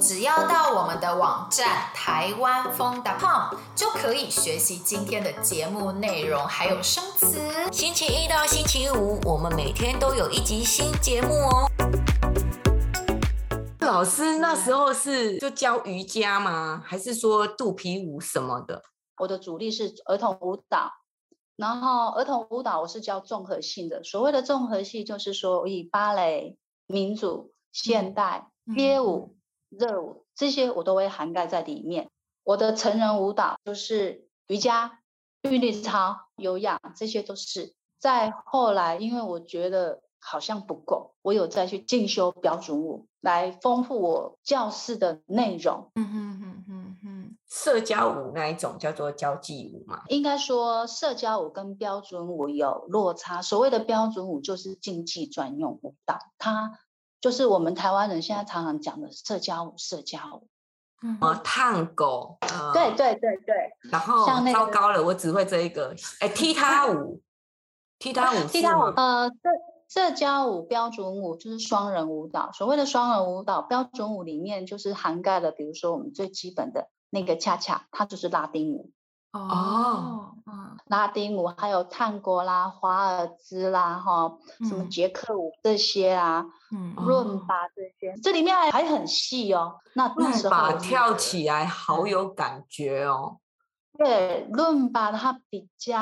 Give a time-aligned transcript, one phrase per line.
[0.00, 7.38] 只要到我们的网站台湾风 .com 就可以学习今天的节目内容，还有生词。
[7.70, 11.70] 星期一到星期五，我们每天都有一集新节目哦。
[13.80, 16.82] 老师那时候是就教瑜伽吗？
[16.86, 18.82] 还是说肚皮舞什么的？
[19.18, 20.90] 我的主力是儿童舞蹈，
[21.56, 24.02] 然后儿童舞蹈我是教综合性的。
[24.02, 26.56] 所谓的综合性，就是说以芭蕾、
[26.86, 29.36] 民族、现代、街舞。
[29.70, 32.10] 热舞这些我都会涵盖在里面。
[32.44, 35.00] 我的成人舞蹈就是瑜伽、
[35.42, 37.74] 韵律操、有氧，这些都是。
[37.98, 45.90] 再后来，因为我觉得好像不够，我有再去进修标准舞，来丰富我教室的内容。
[45.94, 47.36] 嗯哼哼哼哼。
[47.46, 50.02] 社交舞那一种叫做交际舞嘛？
[50.08, 53.42] 应该说社交舞跟标准舞有落差。
[53.42, 56.78] 所谓的标准舞就是竞技专用舞蹈，它。
[57.20, 60.48] 就是我们台湾人现在常常讲的社交舞，社交舞，
[61.02, 63.54] 嗯，探戈，呃，对对对对，
[63.90, 67.20] 然后糟糕了，我只会这一个，哎，踢踏舞，
[67.98, 69.34] 踢踏舞，踢踏舞，呃，社
[69.88, 72.52] 社交舞、标准舞就是双人舞蹈。
[72.52, 78.92] 所谓的双人舞蹈，标准舞里面就是涵盖了，比如说我们最基本的那个恰恰，它就是拉丁舞。
[79.32, 84.36] 哦，嗯，拉丁舞还有探戈啦、华尔兹啦、哈，
[84.68, 89.78] 什么捷克舞这些啊，嗯，伦巴这些，这里面还还很细哦。
[89.94, 93.38] 那伦巴跳起来好有感觉哦。
[93.96, 96.00] 对，伦巴它比较，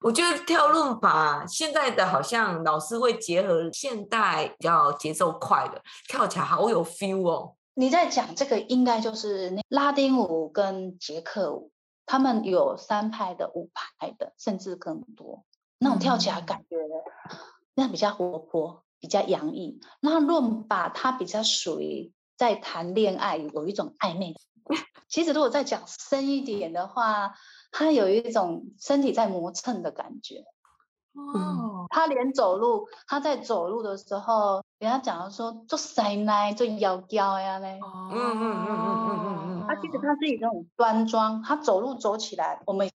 [0.00, 7.54] 我觉得跳伦巴现在的好像老师会结合现代比较节奏快的，跳起来好有 feel 哦。
[7.72, 11.70] 你在讲这个，应该就是那拉丁舞跟捷克舞。
[12.06, 15.44] 他们有三拍的、五拍的，甚至更多。
[15.78, 16.76] 那种跳起来感觉，
[17.74, 19.80] 那比较活泼，比较洋溢。
[20.00, 24.34] 那伦巴它比较属于在谈恋爱，有一种暧昧。
[25.08, 27.34] 其实如果再讲深一点的话，
[27.70, 30.44] 它有一种身体在磨蹭的感觉。
[31.16, 37.80] 哦，他连走路，他在走路的时候，人家讲的说做塞奶、做摇摇呀嘞。
[37.82, 39.66] 哦，嗯嗯嗯嗯嗯嗯嗯。
[39.66, 42.92] 他其实他自己那种端庄，他走路走起来，我们以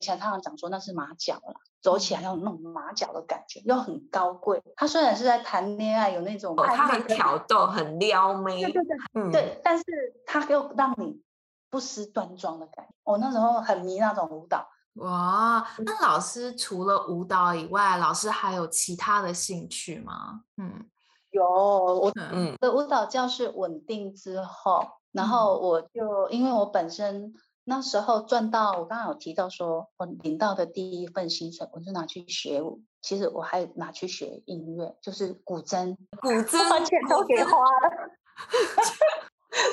[0.00, 4.62] 前常常讲说那是马脚了，走起来要那种马脚的感觉，又很高贵。
[4.76, 8.62] 他虽然是在谈恋爱，有那种他很挑逗，很撩妹。
[8.62, 9.84] 对对对，嗯，对，但是
[10.26, 11.22] 他又让你
[11.70, 12.92] 不失端庄的感觉。
[13.04, 14.68] 我那时候很迷那种舞蹈。
[14.98, 20.42] 哇，那老师除了舞蹈以外，老师还有其他的兴趣吗？
[20.56, 20.86] 嗯，
[21.30, 27.32] 有，我嗯的舞蹈教室稳定之后，然后我就因为我本身
[27.64, 32.82] 那时候赚到，我刚刚有提到说我领到的第一份薪水，我就拿去学舞。
[33.00, 38.10] 其实我还拿去学音乐，就是古筝， 古筝把钱都给花了。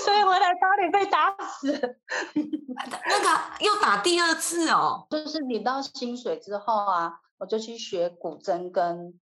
[0.03, 1.71] 所以回来差点被打死。
[3.07, 9.19] 那个又打第二次哦，就是领到薪水之后啊，我就去学古筝跟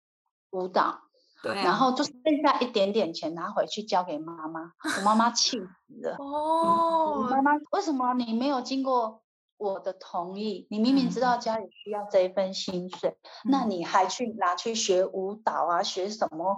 [0.51, 1.01] 舞蹈，
[1.41, 2.13] 对、啊，然后就剩
[2.43, 5.67] 下一点点钱拿回去交给妈妈，我妈妈气死
[6.01, 6.15] 了。
[6.19, 9.21] 哦，妈妈，为什么你没有经过
[9.57, 10.67] 我的同意？
[10.69, 16.57] 你明明知道家里需要这一份薪水，嗯、那你还去拿去学舞蹈啊，学什么？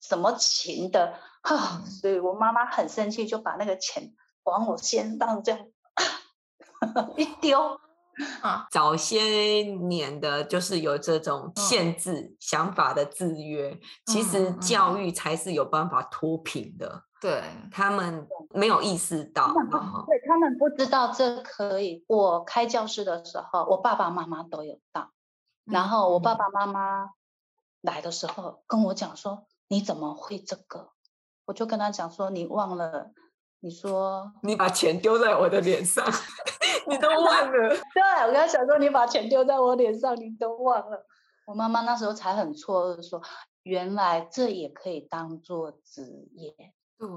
[0.00, 4.12] 什么琴的哈，所以我妈妈很生气，就把那个钱
[4.44, 5.60] 往我肩上这样
[7.16, 7.78] 一丢
[8.42, 8.66] 啊。
[8.70, 17.04] 早些年的就是有这种限制、嗯、想法的制约，其实教育才是有办法脱贫的。
[17.20, 17.42] 对，
[17.72, 22.04] 他们没有意识到，对，他们不知道这可以。
[22.06, 25.10] 我开教室的时候，我爸爸妈妈都有到，
[25.64, 27.10] 然后我爸爸妈妈
[27.80, 29.46] 来的时候跟我讲说。
[29.68, 30.90] 你怎么会这个？
[31.44, 33.10] 我就跟他讲说，你忘了，
[33.60, 36.04] 你说你把钱丢在我的脸上，
[36.88, 37.68] 你都忘了。
[37.94, 41.06] 对，我跟他讲说，你把钱丢在我脸上，你都忘了。
[41.46, 43.22] 我妈妈那时候才很错愕，说
[43.62, 46.54] 原来这也可以当做职业。
[46.98, 47.08] 对，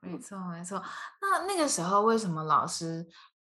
[0.00, 0.80] 没错没错。
[1.20, 3.08] 那那个时候为什么老师？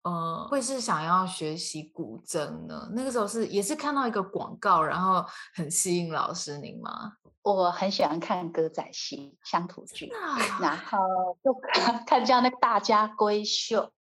[0.03, 2.91] 呃，会是想要学习古筝呢？
[2.93, 7.13] 那个时候是也是看到一个广告，然后很吸引老师您吗？
[7.43, 13.91] 我很喜欢看歌仔戏、乡土剧，啊、然 后就看 看这样那个大家闺秀，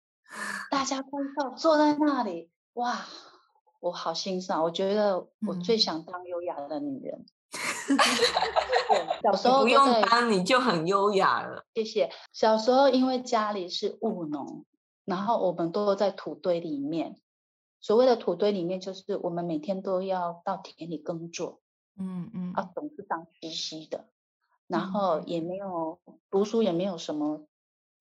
[0.70, 2.98] 大家闺秀坐在那里，哇，
[3.80, 7.24] 我好欣赏，我觉得我最想当优雅的女人。
[7.92, 7.98] 嗯、
[9.22, 11.64] 小时候不用当你就很优雅了。
[11.74, 12.10] 谢谢。
[12.32, 14.64] 小时候因为家里是务农。
[15.04, 17.20] 然后我们都在土堆里面，
[17.80, 21.60] 所谓的土堆里面，就是我们每天都要到田里耕作，
[21.98, 24.08] 嗯嗯，啊，总是脏兮兮的，
[24.66, 26.00] 然后也没有
[26.30, 27.46] 读书，也没有什么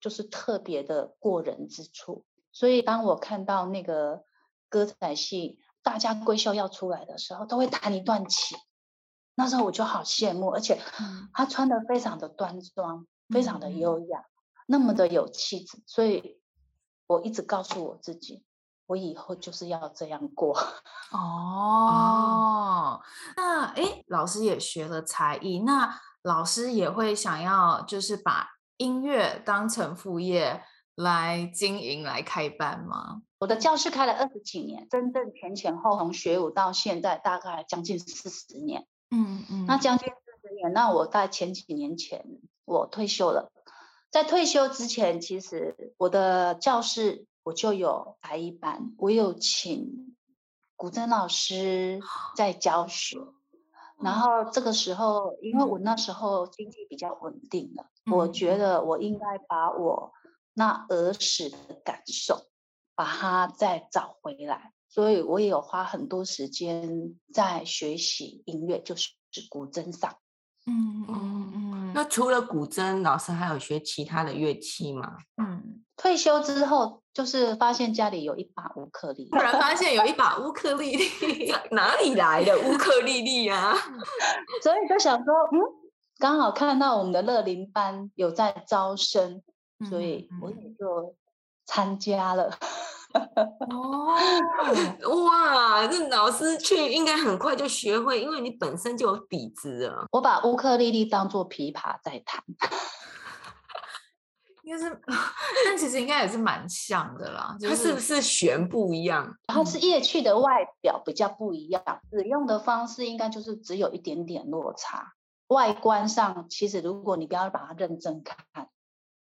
[0.00, 2.24] 就是特别的过人之处。
[2.52, 4.24] 所以当我看到那个
[4.68, 8.54] 歌仔戏大家闺秀要出来的时候，都会弹一段起，
[9.34, 10.78] 那时候我就好羡慕，而且
[11.32, 14.26] 她穿得非常的端庄，非常的优雅，
[14.66, 15.82] 那么的有气质。
[15.86, 16.40] 所以
[17.12, 18.42] 我一直告诉我自己。
[18.88, 20.54] 我以后就是要这样过
[21.12, 23.00] 哦。
[23.36, 30.62] 那哎，老师也学了才艺，那老师也会想要就是把音乐当成副业
[30.96, 33.22] 来经营、来开班吗？
[33.38, 38.86] 我的教室开了二十几年，真正前前后从学舞到现在大概将近四十年。
[39.10, 42.26] 嗯嗯，那将近四十年，那我在前几年前
[42.66, 43.50] 我退休了，
[44.12, 47.26] 在退休之前，其实我的教室。
[47.44, 50.14] 我就有才艺班，我有请
[50.76, 52.00] 古筝老师
[52.36, 53.18] 在教学，
[54.00, 60.12] 然后这个时候，因为我那时候经济比较稳定了，我觉得我应该把我
[60.54, 62.46] 那儿时的感受
[62.94, 69.10] 把它再找回来，所以我也有花很多时间在学习音乐，就是
[69.50, 70.16] 古筝上。
[70.64, 71.61] 嗯嗯嗯。
[71.94, 75.16] 那除了古筝，老师还有学其他的乐器吗？
[75.36, 75.78] 嗯。
[75.94, 83.72] 退休之后，就是发现家里有一把乌克丽丽，突然发现有一把乌克丽丽， 哪里来的乌克丽丽啊？
[84.64, 85.60] 所以就想说，嗯，
[86.18, 89.42] 刚好看到我们的乐龄班有在招生，
[89.88, 91.14] 所以我也就
[91.66, 92.58] 参加了。
[93.70, 94.14] 哦，
[95.26, 100.06] 哇，这老师去应该很快就学会，因为你本身就有底子啊。
[100.10, 102.42] 我把乌克丽丽当做琵琶在弹。
[104.62, 105.00] 应该是，
[105.66, 107.56] 但其实应该也是蛮像的啦。
[107.58, 109.36] 就是、它是不是弦不一样？
[109.48, 111.82] 它是乐器的外表比较不一样，
[112.12, 115.14] 使用的方式应该就是只有一点点落差。
[115.48, 118.68] 外观上，其实如果你不要把它认真看，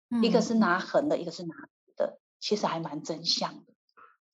[0.09, 3.73] 嗯、一个是拿横的，一个是拿直的，其实还蛮真像的。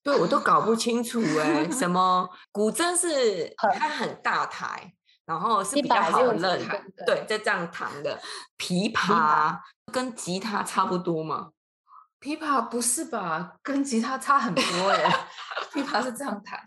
[0.04, 4.94] 对，我都搞不清楚哎、欸，什么古筝是它很大台。
[5.26, 6.60] 然后是比较好认的，
[7.08, 8.22] 对，在这样弹的
[8.58, 9.58] 琵琶
[9.90, 11.52] 跟吉他差不多吗？
[12.20, 13.54] 琵琶不是吧？
[13.64, 14.64] 跟吉他差很多
[14.94, 15.10] 耶。
[15.72, 16.60] 琵琶是这样弹，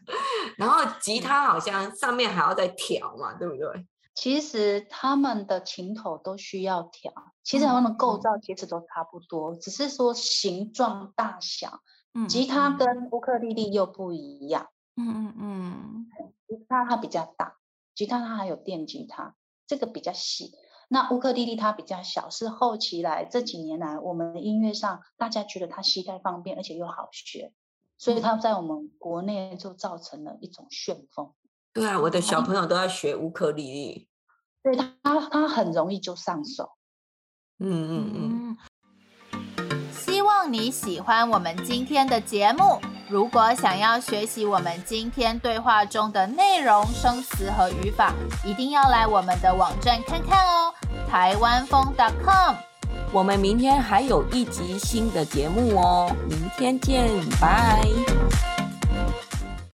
[0.57, 3.87] 然后吉他好像上面还要再调嘛，对不对？
[4.15, 7.13] 其实他们的琴头都需要调，
[7.45, 11.81] 其实他们的构造其实都差不多，嗯、只是说形状大小。
[12.17, 14.71] 嗯，吉他跟乌克丽丽又不一样。
[14.97, 16.07] 嗯嗯嗯，
[16.49, 17.59] 吉他它比较大。
[17.95, 19.35] 吉他它还有电吉他，
[19.67, 20.53] 这个比较细。
[20.89, 27.53] 那乌克丽丽它比较小，是后期来这几年来，我们的音乐上大家觉得它携带方便，而且又好学，
[27.99, 31.35] 所以它在我们国内就造成了一种旋风。
[31.73, 34.09] 对啊，我的小朋友都在学乌克丽丽，
[34.63, 36.73] 对它它很容易就上手。
[37.59, 38.57] 嗯嗯嗯。
[40.47, 42.81] 望你喜欢我们今天的节目。
[43.09, 48.13] 如果想要学习我们今天对话中的内容、生词和语法，
[48.45, 50.73] 一定要来我们的网站看看哦，
[51.11, 51.93] 台湾风
[52.25, 52.55] .com。
[53.11, 57.11] 我们明天还有一集新的节目哦，明天见，
[57.41, 57.83] 拜。